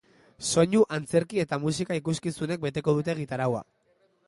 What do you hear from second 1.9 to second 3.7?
ikuskizunek beteko dute egitaraua.